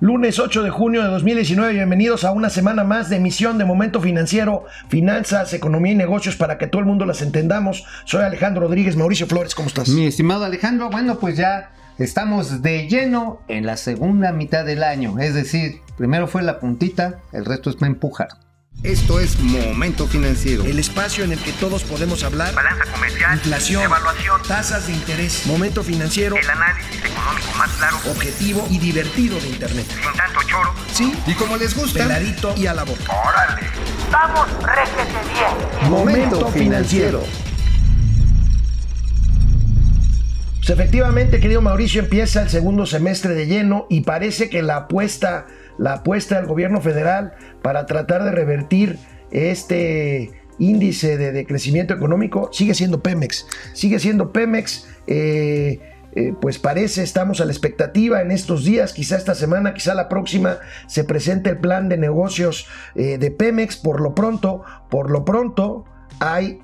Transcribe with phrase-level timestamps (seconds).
[0.00, 4.00] Lunes 8 de junio de 2019, bienvenidos a una semana más de emisión de Momento
[4.00, 7.84] Financiero, Finanzas, Economía y Negocios para que todo el mundo las entendamos.
[8.04, 9.88] Soy Alejandro Rodríguez, Mauricio Flores, ¿cómo estás?
[9.88, 15.18] Mi estimado Alejandro, bueno, pues ya estamos de lleno en la segunda mitad del año,
[15.18, 18.28] es decir, primero fue la puntita, el resto es para empujar.
[18.84, 20.64] Esto es Momento Financiero.
[20.64, 22.54] El espacio en el que todos podemos hablar.
[22.54, 23.34] Balanza comercial.
[23.34, 23.82] Inflación.
[23.82, 24.40] Evaluación.
[24.46, 25.46] Tasas de interés.
[25.46, 26.36] Momento Financiero.
[26.36, 27.96] El análisis económico más claro.
[28.08, 29.86] Objetivo y divertido de Internet.
[29.88, 30.72] Sin tanto choro.
[30.92, 31.12] Sí.
[31.26, 32.04] Y como les gusta.
[32.04, 33.02] Peladito y a la boca.
[33.08, 33.66] ¡Órale!
[34.12, 35.90] ¡Vamos, réjete bien!
[35.90, 37.24] Momento Financiero.
[40.58, 45.46] Pues efectivamente, querido Mauricio, empieza el segundo semestre de lleno y parece que la apuesta,
[45.78, 47.32] la apuesta del gobierno federal
[47.62, 48.98] para tratar de revertir
[49.30, 53.46] este índice de, crecimiento económico sigue siendo Pemex.
[53.72, 54.86] Sigue siendo Pemex.
[55.06, 55.80] eh,
[56.12, 60.08] eh, pues parece, estamos a la expectativa en estos días, quizá esta semana, quizá la
[60.08, 63.76] próxima, se presente el plan de negocios eh, de Pemex.
[63.76, 65.84] Por lo pronto, por lo pronto,
[66.18, 66.58] hay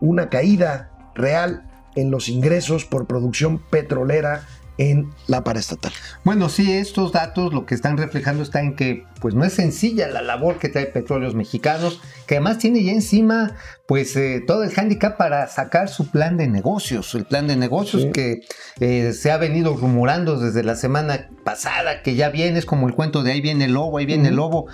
[0.00, 4.42] una caída real en los ingresos por producción petrolera
[4.78, 5.92] en la paraestatal.
[6.24, 10.08] Bueno, sí, estos datos lo que están reflejando está en que pues no es sencilla
[10.08, 13.54] la labor que trae Petróleos Mexicanos, que además tiene ya encima
[13.86, 18.02] pues eh, todo el hándicap para sacar su plan de negocios, el plan de negocios
[18.02, 18.10] Sí.
[18.12, 18.40] que
[18.80, 22.94] eh, se ha venido rumorando desde la semana pasada, que ya viene, es como el
[22.94, 24.66] cuento de ahí viene el lobo, ahí viene el lobo.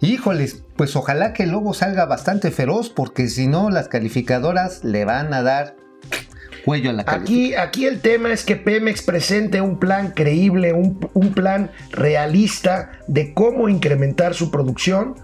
[0.00, 5.04] Híjoles, pues ojalá que el lobo salga bastante feroz, porque si no las calificadoras le
[5.04, 5.76] van a dar
[7.06, 12.90] Aquí, aquí el tema es que Pemex presente un plan creíble, un, un plan realista
[13.06, 15.14] de cómo incrementar su producción,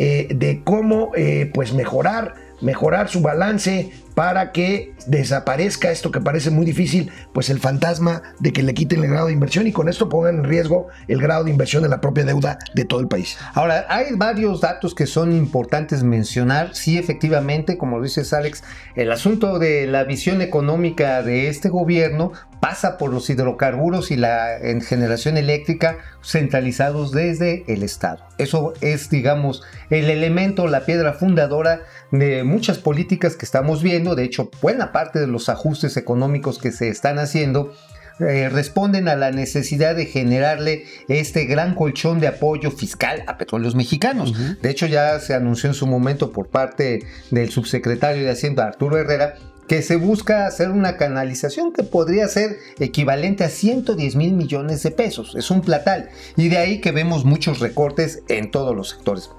[0.00, 6.50] eh, de cómo eh, pues mejorar, mejorar su balance para que desaparezca esto que parece
[6.50, 9.88] muy difícil, pues el fantasma de que le quiten el grado de inversión y con
[9.88, 13.06] esto pongan en riesgo el grado de inversión de la propia deuda de todo el
[13.06, 13.38] país.
[13.54, 16.74] Ahora, hay varios datos que son importantes mencionar.
[16.74, 18.64] Sí, efectivamente, como lo dices Alex,
[18.96, 24.58] el asunto de la visión económica de este gobierno pasa por los hidrocarburos y la
[24.58, 28.24] en generación eléctrica centralizados desde el Estado.
[28.38, 34.07] Eso es, digamos, el elemento, la piedra fundadora de muchas políticas que estamos viendo.
[34.14, 37.72] De hecho, buena parte de los ajustes económicos que se están haciendo
[38.20, 43.76] eh, responden a la necesidad de generarle este gran colchón de apoyo fiscal a petróleos
[43.76, 44.34] mexicanos.
[44.60, 48.98] De hecho, ya se anunció en su momento por parte del subsecretario de Hacienda, Arturo
[48.98, 49.34] Herrera,
[49.68, 54.90] que se busca hacer una canalización que podría ser equivalente a 110 mil millones de
[54.90, 55.36] pesos.
[55.36, 56.08] Es un platal.
[56.36, 59.30] Y de ahí que vemos muchos recortes en todos los sectores.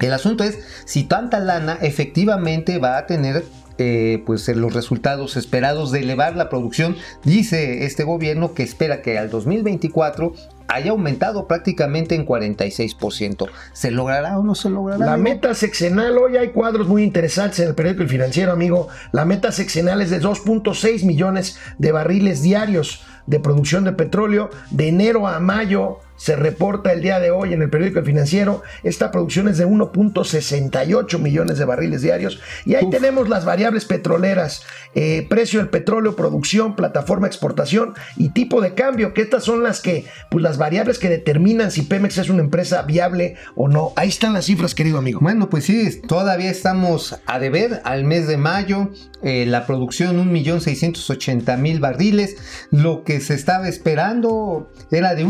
[0.00, 3.44] El asunto es si tanta lana efectivamente va a tener
[3.78, 6.96] eh, pues los resultados esperados de elevar la producción.
[7.24, 10.32] Dice este gobierno que espera que al 2024
[10.68, 13.48] haya aumentado prácticamente en 46%.
[13.72, 15.04] ¿Se logrará o no se logrará?
[15.04, 15.34] La amigo?
[15.34, 18.88] meta sexenal, hoy hay cuadros muy interesantes en el periódico El Financiero, amigo.
[19.12, 24.50] La meta sexenal es de 2.6 millones de barriles diarios de producción de petróleo.
[24.70, 28.62] De enero a mayo se reporta el día de hoy en el periódico El Financiero.
[28.82, 32.40] Esta producción es de 1.68 millones de barriles diarios.
[32.64, 32.90] Y ahí Uf.
[32.90, 34.62] tenemos las variables petroleras.
[34.94, 39.80] eh, precio del petróleo, producción, plataforma, exportación y tipo de cambio, que estas son las
[39.82, 43.92] que, pues las variables que determinan si Pemex es una empresa viable o no.
[43.96, 45.20] Ahí están las cifras, querido amigo.
[45.20, 48.90] Bueno, pues sí, todavía estamos a deber al mes de mayo.
[49.22, 52.36] eh, la producción 1.680.000 barriles.
[52.70, 55.24] Lo que se estaba esperando era de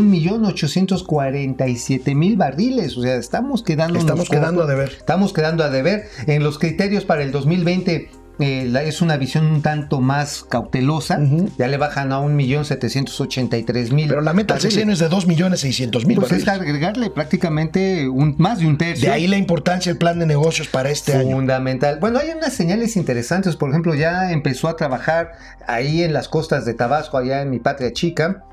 [0.85, 2.97] 1.847.000 barriles.
[2.97, 4.89] O sea, estamos quedando Estamos quedando a deber.
[4.97, 6.05] Estamos quedando a deber.
[6.27, 11.19] En los criterios para el 2020 eh, la- es una visión un tanto más cautelosa.
[11.57, 14.07] Ya le bajan a 1.783.000.
[14.07, 18.67] Pero la meta del sexenio es de 2.600.000 Pues es agregarle prácticamente un, más de
[18.67, 19.09] un tercio.
[19.09, 21.31] De ahí la importancia del plan de negocios para este año.
[21.35, 21.97] Fundamental.
[21.99, 23.55] Bueno, hay unas señales interesantes.
[23.55, 25.31] Por ejemplo, ya empezó a trabajar
[25.65, 28.43] ahí en las costas de Tabasco, allá en mi patria chica.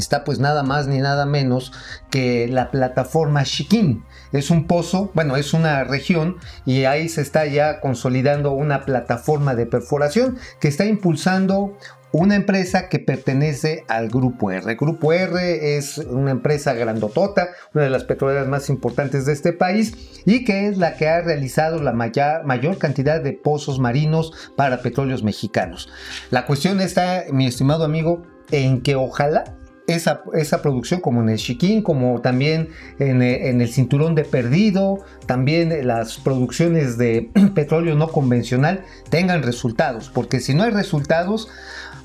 [0.00, 1.72] Está pues nada más ni nada menos
[2.10, 4.04] que la plataforma Chiquín.
[4.32, 9.54] Es un pozo, bueno, es una región y ahí se está ya consolidando una plataforma
[9.54, 11.76] de perforación que está impulsando
[12.12, 14.74] una empresa que pertenece al Grupo R.
[14.74, 20.22] Grupo R es una empresa grandotota, una de las petroleras más importantes de este país
[20.26, 25.22] y que es la que ha realizado la mayor cantidad de pozos marinos para petróleos
[25.22, 25.88] mexicanos.
[26.30, 29.44] La cuestión está, mi estimado amigo, en que ojalá
[29.90, 35.00] esa, esa, producción, como en el Chiquín, como también en, en, el Cinturón de Perdido,
[35.26, 41.48] también las producciones de petróleo no convencional tengan resultados, porque si no hay resultados,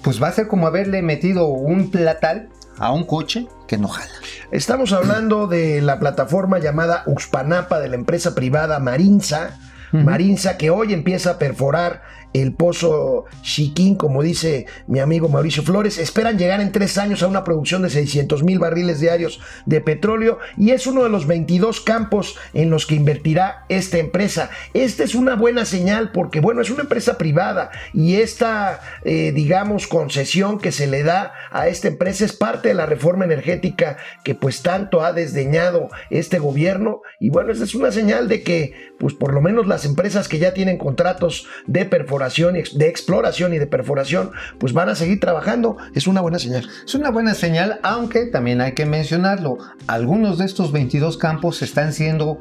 [0.01, 4.11] pues va a ser como haberle metido un platal a un coche que no jala.
[4.51, 9.57] Estamos hablando de la plataforma llamada Uxpanapa de la empresa privada Marinza.
[9.91, 12.01] Marinza que hoy empieza a perforar
[12.41, 15.97] el pozo Chiquín, como dice mi amigo Mauricio Flores.
[15.97, 20.39] Esperan llegar en tres años a una producción de 600 mil barriles diarios de petróleo
[20.57, 24.49] y es uno de los 22 campos en los que invertirá esta empresa.
[24.73, 29.87] Esta es una buena señal porque, bueno, es una empresa privada y esta, eh, digamos,
[29.87, 34.35] concesión que se le da a esta empresa es parte de la reforma energética que
[34.35, 39.13] pues tanto ha desdeñado este gobierno y bueno, esta es una señal de que pues
[39.13, 43.67] por lo menos las empresas que ya tienen contratos de perforación de exploración y de
[43.67, 45.77] perforación, pues van a seguir trabajando.
[45.93, 46.67] Es una buena señal.
[46.85, 49.57] Es una buena señal, aunque también hay que mencionarlo.
[49.87, 52.39] Algunos de estos 22 campos están siendo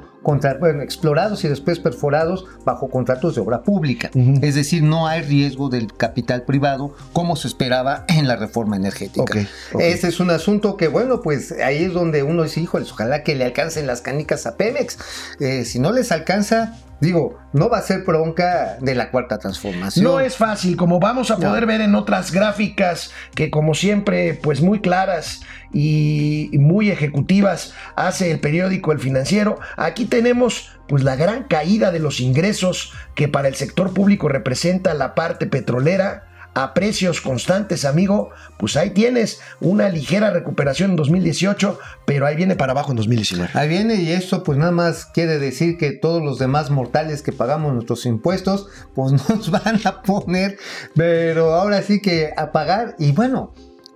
[0.82, 4.10] explorados y después perforados bajo contratos de obra pública.
[4.42, 9.46] Es decir, no hay riesgo del capital privado como se esperaba en la reforma energética.
[9.78, 13.34] Este es un asunto que, bueno, pues ahí es donde uno dice, híjoles, ojalá que
[13.34, 14.98] le alcancen las canicas a Pemex.
[15.40, 20.04] Eh, si no les alcanza, Digo, no va a ser bronca de la cuarta transformación.
[20.04, 24.60] No es fácil, como vamos a poder ver en otras gráficas que como siempre, pues
[24.60, 25.42] muy claras
[25.72, 29.58] y muy ejecutivas hace el periódico El Financiero.
[29.76, 34.94] Aquí tenemos pues la gran caída de los ingresos que para el sector público representa
[34.94, 36.24] la parte petrolera
[36.54, 42.56] a precios constantes, amigo, pues ahí tienes una ligera recuperación en 2018, pero ahí viene
[42.56, 43.50] para abajo en 2019.
[43.54, 47.32] Ahí viene y eso pues nada más quiere decir que todos los demás mortales que
[47.32, 50.58] pagamos nuestros impuestos, pues nos van a poner,
[50.94, 53.52] pero ahora sí que a pagar y bueno.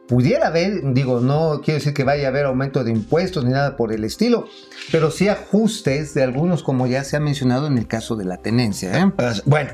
[0.09, 3.77] Pudiera haber, digo, no quiero decir que vaya a haber aumento de impuestos ni nada
[3.77, 4.47] por el estilo,
[4.91, 8.39] pero sí ajustes de algunos, como ya se ha mencionado en el caso de la
[8.39, 8.99] tenencia.
[8.99, 9.13] ¿eh?
[9.45, 9.73] Bueno,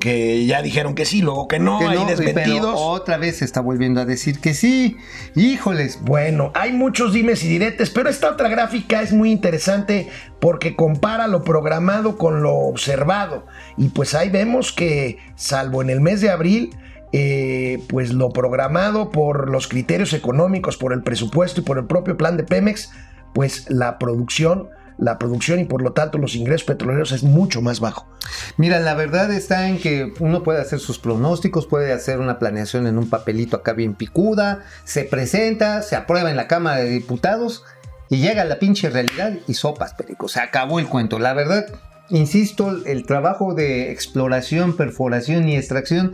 [0.00, 2.74] que ya dijeron que sí, luego que no, hay desmentidos.
[2.76, 4.96] otra vez se está volviendo a decir que sí.
[5.34, 6.00] Híjoles.
[6.02, 10.08] Bueno, hay muchos dimes y diretes, pero esta otra gráfica es muy interesante
[10.40, 13.46] porque compara lo programado con lo observado.
[13.76, 16.70] Y pues ahí vemos que, salvo en el mes de abril,
[17.12, 22.16] eh, pues lo programado por los criterios económicos, por el presupuesto y por el propio
[22.16, 22.92] plan de Pemex,
[23.34, 27.80] pues la producción la producción y por lo tanto los ingresos petroleros es mucho más
[27.80, 28.06] bajo.
[28.56, 32.86] Mira, la verdad está en que uno puede hacer sus pronósticos, puede hacer una planeación
[32.86, 37.64] en un papelito acá bien picuda, se presenta, se aprueba en la Cámara de Diputados
[38.08, 40.28] y llega la pinche realidad y sopas, perico.
[40.28, 41.18] Se acabó el cuento.
[41.18, 41.64] La verdad,
[42.10, 46.12] insisto, el trabajo de exploración, perforación y extracción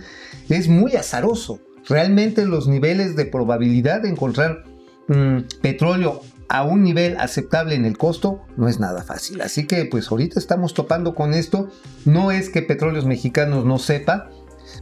[0.48, 1.60] es muy azaroso.
[1.88, 4.64] Realmente los niveles de probabilidad de encontrar
[5.08, 9.40] mm, petróleo a un nivel aceptable en el costo no es nada fácil.
[9.40, 11.70] Así que pues ahorita estamos topando con esto.
[12.04, 14.30] No es que Petróleos Mexicanos no sepa,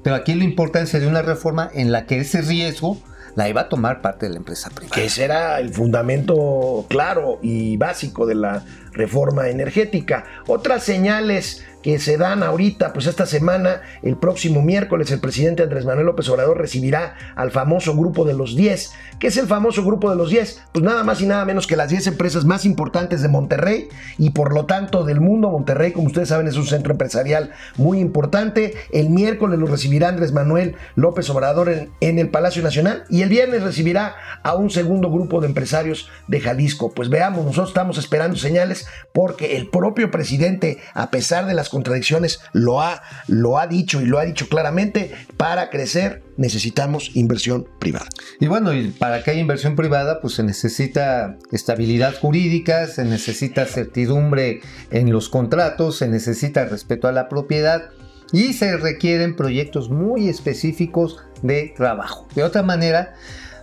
[0.03, 2.99] pero aquí la importancia de una reforma en la que ese riesgo
[3.35, 4.95] la iba a tomar parte de la empresa privada.
[4.95, 10.25] Que ese era el fundamento claro y básico de la reforma energética.
[10.47, 15.85] Otras señales que se dan ahorita, pues esta semana, el próximo miércoles, el presidente Andrés
[15.85, 18.91] Manuel López Obrador recibirá al famoso grupo de los 10.
[19.21, 20.63] ¿Qué es el famoso grupo de los 10?
[20.73, 23.89] Pues nada más y nada menos que las 10 empresas más importantes de Monterrey
[24.19, 25.49] y por lo tanto del mundo.
[25.49, 28.75] Monterrey, como ustedes saben, es un centro empresarial muy importante.
[28.91, 33.29] El miércoles lo recibirá Andrés Manuel López Obrador en, en el Palacio Nacional y el
[33.29, 36.93] viernes recibirá a un segundo grupo de empresarios de Jalisco.
[36.93, 42.41] Pues veamos, nosotros estamos esperando señales porque el propio presidente, a pesar de las contradicciones,
[42.55, 48.07] lo ha, lo ha dicho y lo ha dicho claramente, para crecer necesitamos inversión privada.
[48.41, 53.67] Y bueno, y para que haya inversión privada, pues se necesita estabilidad jurídica, se necesita
[53.67, 57.91] certidumbre en los contratos, se necesita respeto a la propiedad
[58.33, 62.27] y se requieren proyectos muy específicos de trabajo.
[62.35, 63.15] De otra manera,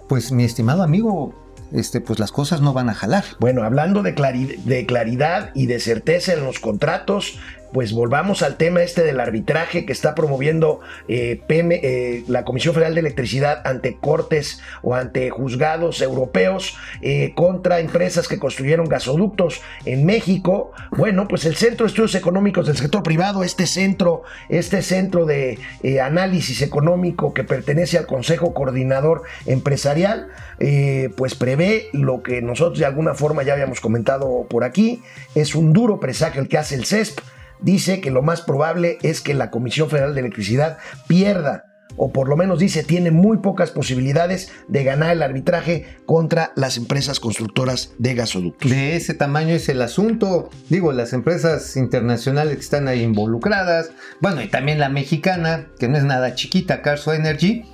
[0.07, 1.33] pues mi estimado amigo,
[1.73, 3.23] este, pues las cosas no van a jalar.
[3.39, 7.39] Bueno, hablando de, de claridad y de certeza en los contratos,
[7.73, 12.93] pues volvamos al tema este del arbitraje que está promoviendo eh, eh, la Comisión Federal
[12.93, 20.05] de Electricidad ante cortes o ante juzgados europeos eh, contra empresas que construyeron gasoductos en
[20.05, 20.71] México.
[20.91, 25.57] Bueno, pues el Centro de Estudios Económicos del Sector Privado, este centro, este centro de
[26.01, 30.27] análisis económico que pertenece al Consejo Coordinador Empresarial,
[31.17, 35.01] pues prevé lo que nosotros de alguna forma ya habíamos comentado por aquí,
[35.33, 37.19] es un duro presagio el que hace el CESP
[37.61, 42.27] dice que lo más probable es que la Comisión Federal de Electricidad pierda o por
[42.27, 47.93] lo menos dice tiene muy pocas posibilidades de ganar el arbitraje contra las empresas constructoras
[47.97, 48.71] de gasoductos.
[48.71, 50.49] De ese tamaño es el asunto.
[50.69, 53.91] Digo, las empresas internacionales que están ahí involucradas,
[54.21, 57.65] bueno, y también la mexicana, que no es nada chiquita, Carso Energy,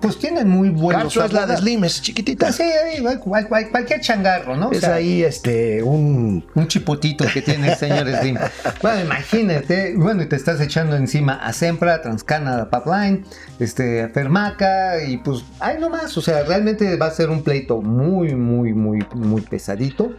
[0.00, 1.56] pues tienen muy buenos Carso es la de.
[1.56, 2.52] Slim, es chiquitita.
[2.52, 4.68] Sí, ahí, cual- cual- cualquier changarro, ¿no?
[4.68, 8.36] O Es sea, ahí este un Un chipotito que tiene el señor Slim.
[8.82, 13.24] Bueno, imagínate, bueno, y te estás echando encima a Sempra, Transcanada Pipeline,
[13.60, 17.80] este, a Fermaca, y pues, ay nomás, o sea, realmente va a ser un pleito
[17.80, 20.12] muy, muy, muy, muy pesadito.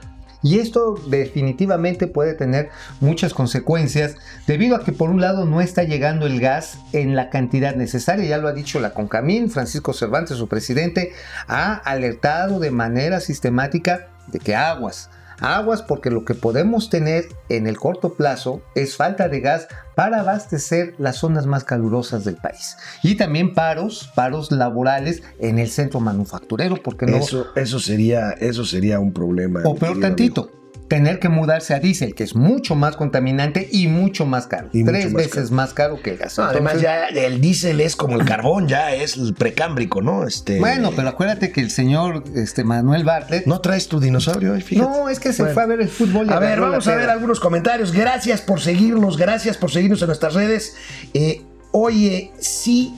[0.44, 4.15] Y esto definitivamente puede tener muchas consecuencias
[4.46, 8.25] debido a que por un lado no está llegando el gas en la cantidad necesaria,
[8.25, 11.13] ya lo ha dicho la Concamín, Francisco Cervantes, su presidente,
[11.48, 17.67] ha alertado de manera sistemática de que aguas, aguas porque lo que podemos tener en
[17.67, 22.77] el corto plazo es falta de gas para abastecer las zonas más calurosas del país.
[23.03, 27.17] Y también paros, paros laborales en el centro manufacturero, porque no...
[27.17, 29.62] eso eso sería eso sería un problema.
[29.65, 30.51] O peor tantito,
[30.88, 34.70] tener que mudarse a diésel, que es mucho más contaminante y mucho más caro.
[34.72, 35.56] Y tres más veces caro.
[35.56, 36.38] más caro que el gas.
[36.38, 40.25] No, además ya el diésel es como el carbón, ya es el precámbrico, ¿no?
[40.25, 43.46] Este Bueno, pero acuérdate que el señor este, Manuel Bartlett...
[43.48, 44.89] no traes tu dinosaurio, ahí, fíjate.
[44.89, 45.53] No, es que se Bueno.
[45.53, 46.29] fue a ver el fútbol.
[46.29, 47.91] A ver, vamos a ver algunos comentarios.
[47.91, 50.75] Gracias por seguirnos, gracias por seguirnos en nuestras redes.
[51.13, 51.41] Eh,
[51.72, 52.94] oye, sí,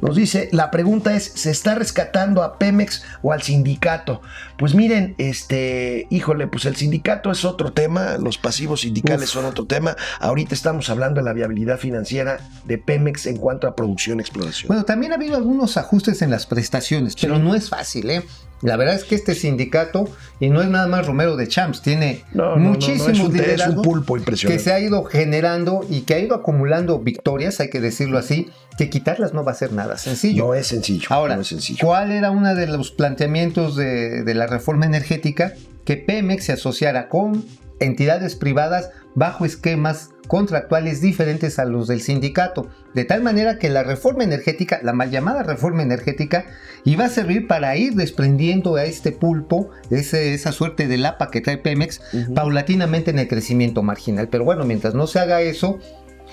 [0.00, 4.22] nos dice, la pregunta es, ¿se está rescatando a Pemex o al sindicato?
[4.56, 9.34] Pues miren, este, híjole, pues el sindicato es otro tema, los pasivos sindicales Uf.
[9.34, 9.96] son otro tema.
[10.20, 14.68] Ahorita estamos hablando de la viabilidad financiera de Pemex en cuanto a producción y exploración.
[14.68, 18.22] Bueno, también ha habido algunos ajustes en las prestaciones, pero no es fácil, ¿eh?
[18.62, 22.24] La verdad es que este sindicato, y no es nada más Romero de Champs, tiene
[22.34, 24.62] No, no, no, no, muchísimos es un- pulpo que impresionante.
[24.62, 28.90] se ha ido generando y que ha ido acumulando victorias, hay que decirlo así, que
[28.90, 30.46] quitarlas no va a ser nada sencillo.
[30.48, 31.06] no es sencillo.
[31.10, 31.78] Ahora, no es sencillo.
[31.86, 35.54] ¿cuál era uno de los planteamientos de, de la reforma energética?
[35.84, 37.44] Que Pemex se asociara con
[37.78, 43.82] entidades privadas bajo esquemas contractuales diferentes a los del sindicato, de tal manera que la
[43.82, 46.44] reforma energética, la mal llamada reforma energética,
[46.84, 51.40] iba a servir para ir desprendiendo a este pulpo, ese- esa suerte de lapa que
[51.40, 52.00] trae Pemex,
[52.32, 54.28] paulatinamente en el crecimiento marginal.
[54.28, 55.80] Pero bueno, mientras no se haga eso,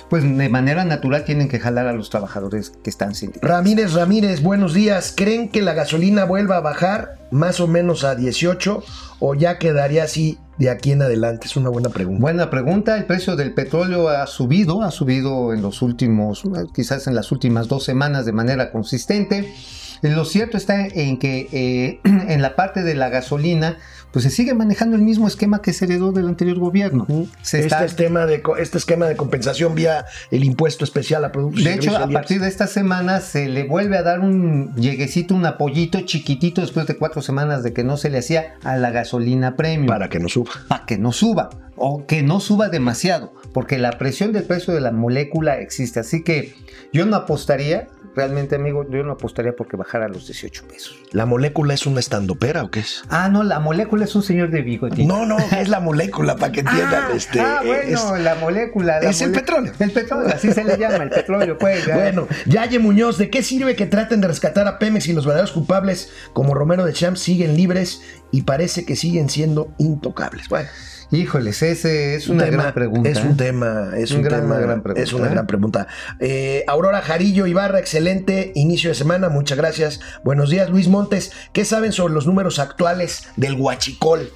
[0.10, 3.50] pues de manera natural tienen que jalar a los trabajadores que están sindicados.
[3.50, 5.14] Ramírez Ramírez, buenos días.
[5.16, 8.84] ¿Creen que la gasolina vuelva a bajar más o menos a 18
[9.20, 11.48] o ya quedaría así de aquí en adelante?
[11.48, 12.22] Es una buena pregunta.
[12.22, 12.98] Buena pregunta.
[12.98, 17.68] El precio del petróleo ha subido, ha subido en los últimos, quizás en las últimas
[17.68, 19.54] dos semanas de manera consistente.
[20.02, 23.78] Lo cierto está en que eh, en la parte de la gasolina,
[24.12, 27.06] pues se sigue manejando el mismo esquema que se heredó del anterior gobierno.
[27.42, 31.64] Se este, está- esquema de, este esquema de compensación vía el impuesto especial a productos
[31.64, 35.46] de hecho, a partir de esta semana se le vuelve a dar un lleguecito, un
[35.46, 39.56] apoyito chiquitito después de cuatro semanas de que no se le hacía a la gasolina
[39.56, 39.88] premium.
[39.88, 40.52] Para que no suba.
[40.68, 44.82] para que no suba o que no suba demasiado, porque la presión del precio de
[44.82, 46.00] la molécula existe.
[46.00, 46.56] Así que
[46.92, 50.96] yo no apostaría, realmente amigo, yo no apostaría porque bajara a los 18 pesos.
[51.12, 53.04] ¿La molécula es una estandopera o qué es?
[53.10, 55.08] Ah, no, la molécula es un señor de bigotito.
[55.08, 57.06] No, no, es la molécula, para que entiendan.
[57.10, 59.00] Ah, este, ah, bueno, es- la molécula.
[59.02, 59.74] la es el petróleo.
[59.80, 61.86] El petróleo, así se le llama, el petróleo, pues.
[61.86, 61.96] ya.
[61.96, 65.52] Bueno, Yaye Muñoz, ¿de qué sirve que traten de rescatar a Pemex y los verdaderos
[65.52, 70.48] culpables como Romero de Champs siguen libres y parece que siguen siendo intocables?
[70.50, 70.70] Bueno,
[71.10, 73.10] Híjoles, ese es una tema, gran pregunta.
[73.10, 75.30] Es un tema, es Un un, gran- tema, una gran pregunta, es una ¿eh?
[75.30, 75.88] gran pregunta.
[76.20, 80.02] Eh, Aurora Jarillo Ibarra, excelente inicio de semana, muchas gracias.
[80.26, 81.32] Buenos días, Luis Montes.
[81.54, 84.30] ¿Qué saben sobre los números actuales del Huachicol?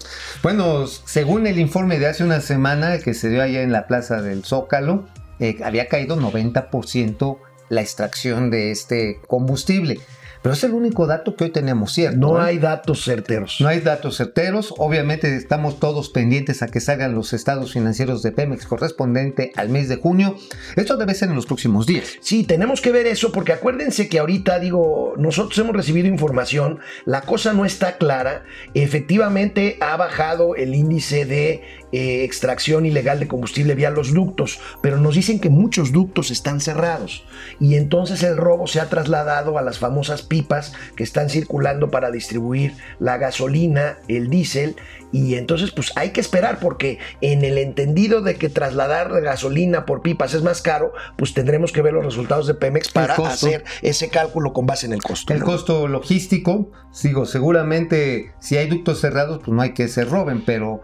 [0.43, 4.21] Bueno, según el informe de hace una semana que se dio allá en la plaza
[4.21, 5.05] del Zócalo,
[5.39, 7.37] eh, había caído 90%
[7.67, 9.99] la extracción de este combustible.
[10.41, 12.17] Pero es el único dato que hoy tenemos, ¿cierto?
[12.17, 12.45] No ¿eh?
[12.45, 13.57] hay datos certeros.
[13.59, 14.73] No hay datos certeros.
[14.77, 19.87] Obviamente estamos todos pendientes a que salgan los estados financieros de Pemex correspondiente al mes
[19.87, 20.35] de junio.
[20.75, 22.17] Esto debe ser en los próximos días.
[22.21, 27.21] Sí, tenemos que ver eso porque acuérdense que ahorita digo, nosotros hemos recibido información, la
[27.21, 28.43] cosa no está clara,
[28.73, 34.97] efectivamente ha bajado el índice de eh, extracción ilegal de combustible vía los ductos, pero
[34.97, 37.25] nos dicen que muchos ductos están cerrados
[37.59, 42.11] y entonces el robo se ha trasladado a las famosas pipas que están circulando para
[42.11, 44.75] distribuir la gasolina, el diésel
[45.11, 50.01] y entonces pues hay que esperar porque en el entendido de que trasladar gasolina por
[50.01, 54.09] pipas es más caro, pues tendremos que ver los resultados de Pemex para hacer ese
[54.09, 55.33] cálculo con base en el costo.
[55.33, 55.45] El ¿no?
[55.45, 60.81] costo logístico, sigo, seguramente si hay ductos cerrados, pues no hay que se roben, pero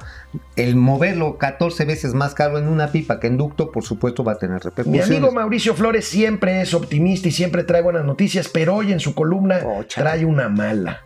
[0.56, 4.34] el moverlo 14 veces más caro en una pipa que en ducto, por supuesto, va
[4.34, 5.10] a tener Mi repercusiones.
[5.10, 9.13] amigo Mauricio Flores siempre es optimista y siempre trae buenas noticias, pero hoy en su
[9.13, 11.04] columna Oh, trae una mala.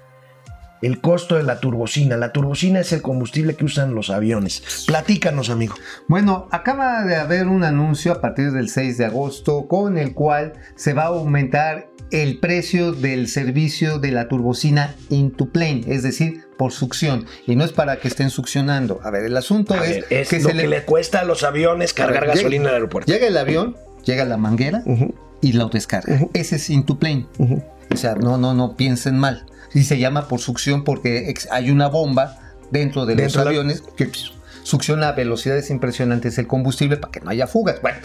[0.81, 2.17] El costo de la turbocina.
[2.17, 4.63] La turbocina es el combustible que usan los aviones.
[4.87, 5.75] Platícanos, amigo.
[6.07, 10.53] Bueno, acaba de haber un anuncio a partir del 6 de agosto con el cual
[10.75, 16.43] se va a aumentar el precio del servicio de la turbocina into plane, es decir,
[16.57, 17.25] por succión.
[17.47, 18.99] Y no es para que estén succionando.
[19.03, 20.83] A ver, el asunto A es, ver, es que lo se que le...
[20.83, 23.09] cuesta a los aviones cargar ver, gasolina llega- al aeropuerto.
[23.11, 24.83] Llega el avión, llega la manguera
[25.41, 26.15] y lo descarga.
[26.15, 26.29] Ujú.
[26.33, 27.27] Ese es into plane.
[27.37, 27.61] ujú.
[27.91, 29.45] O sea, no, no, no piensen mal.
[29.73, 32.37] Y se llama por succión porque hay una bomba
[32.71, 34.09] dentro de Dentro los de la- aviones que
[34.63, 37.81] succiona a velocidades impresionantes el combustible para que no haya fugas.
[37.81, 37.97] Bueno,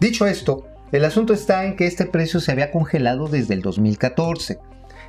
[0.00, 4.58] dicho esto, el asunto está en que este precio se había congelado desde el 2014.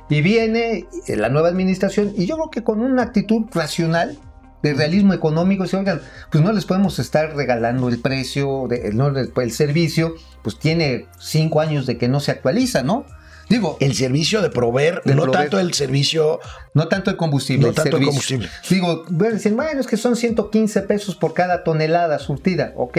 [0.08, 4.18] Y viene la nueva administración y yo creo que con una actitud racional
[4.62, 6.00] de realismo económico, dice, oigan,
[6.32, 11.06] pues no les podemos estar regalando el precio, de, no les- el servicio, pues tiene
[11.18, 13.04] cinco años de que no se actualiza, ¿no?
[13.48, 15.42] Digo, El servicio de proveer, De no proveer.
[15.44, 16.40] tanto el servicio.
[16.74, 17.62] no tanto el combustible.
[17.62, 18.38] No el tanto el servicio.
[18.38, 18.48] combustible.
[18.68, 22.72] Digo, voy a decir, bueno, es que son 115 pesos por cada tonelada surtida.
[22.76, 22.98] Ok.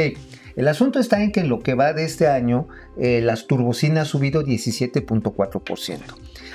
[0.55, 3.99] El asunto está en que en lo que va de este año, eh, las turbocinas
[3.99, 5.99] han subido 17.4%.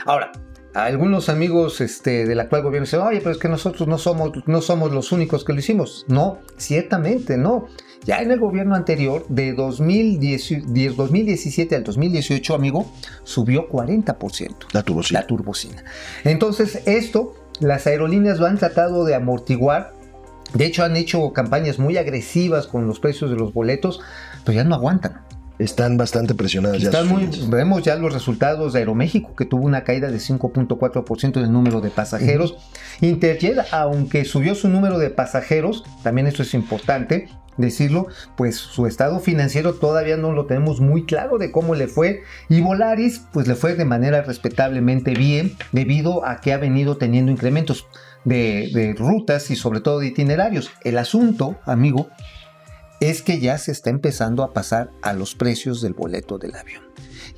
[0.06, 0.32] Ahora,
[0.74, 4.60] algunos amigos este, del actual gobierno dicen, oye, pero es que nosotros no somos, no
[4.62, 6.04] somos los únicos que lo hicimos.
[6.08, 7.66] No, ciertamente no.
[8.04, 12.90] Ya en el gobierno anterior, de 2010 10 2017 al 2018, amigo,
[13.22, 15.20] subió 40% La turbocina.
[15.20, 15.84] la turbocina.
[16.24, 19.92] Entonces, esto las aerolíneas lo han tratado de amortiguar.
[20.54, 24.00] De hecho, han hecho campañas muy agresivas con los precios de los boletos,
[24.44, 25.22] pero ya no aguantan.
[25.62, 26.88] Están bastante presionadas ya.
[26.90, 31.52] Están muy- vemos ya los resultados de Aeroméxico, que tuvo una caída de 5.4% del
[31.52, 32.56] número de pasajeros.
[33.00, 37.28] Interjet, aunque subió su número de pasajeros, también esto es importante
[37.58, 42.22] decirlo, pues su estado financiero todavía no lo tenemos muy claro de cómo le fue.
[42.48, 47.30] Y Volaris, pues le fue de manera respetablemente bien, debido a que ha venido teniendo
[47.30, 47.86] incrementos
[48.24, 50.70] de, de rutas y sobre todo de itinerarios.
[50.82, 52.08] El asunto, amigo,
[53.10, 56.82] es que ya se está empezando a pasar a los precios del boleto del avión.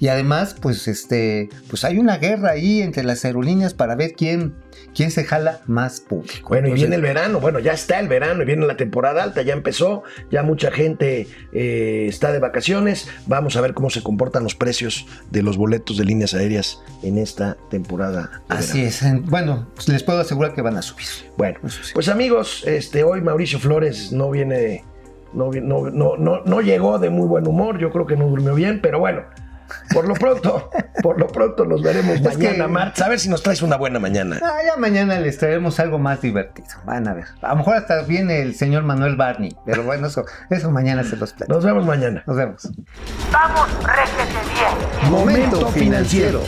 [0.01, 4.55] Y además, pues este, pues hay una guerra ahí entre las aerolíneas para ver quién,
[4.95, 6.49] quién se jala más público.
[6.49, 9.43] Bueno, y viene el verano, bueno, ya está el verano y viene la temporada alta,
[9.43, 10.03] ya empezó,
[10.33, 15.07] ya mucha gente eh, está de vacaciones, vamos a ver cómo se comportan los precios
[15.31, 18.43] de los boletos de líneas aéreas en esta temporada.
[18.49, 18.89] Así verano.
[18.89, 19.03] es.
[19.05, 21.07] en- Bueno, pues les puedo asegurar que van a subir.
[21.39, 21.93] Bueno, sí.
[21.95, 24.85] pues amigos, este, hoy Mauricio Flores no viene,
[25.35, 28.55] no, no, no, no, no llegó de muy buen humor, yo creo que no durmió
[28.55, 29.23] bien, pero bueno,
[29.93, 30.71] por lo pronto,
[31.03, 33.77] por lo pronto nos veremos Es que- mañana, martes, a ver si nos traes una
[33.77, 34.39] buena mañana.
[34.43, 36.69] Ah, ya mañana les traeremos algo más divertido.
[36.85, 37.25] Van a ver.
[37.43, 39.55] A lo mejor hasta viene el señor Manuel Barney.
[39.67, 41.55] Pero bueno, eso, eso mañana se los platico.
[41.55, 42.23] Nos vemos mañana.
[42.27, 42.69] Nos vemos.
[43.33, 45.11] Vamos, réjete bien.
[45.11, 46.41] Momento financiero.